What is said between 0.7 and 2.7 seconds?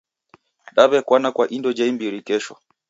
Daw'ekwana kwa indo ja imbiri kesho.